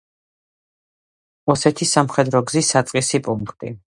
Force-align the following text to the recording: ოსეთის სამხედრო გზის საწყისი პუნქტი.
ოსეთის 1.55 1.93
სამხედრო 1.97 2.43
გზის 2.49 2.73
საწყისი 2.77 3.25
პუნქტი. 3.29 3.75